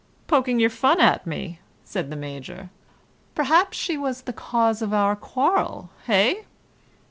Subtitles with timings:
[0.25, 2.71] "Poking your fun at me," said the Major.
[3.35, 6.45] "Perhaps she was the cause of our quarrel, hey?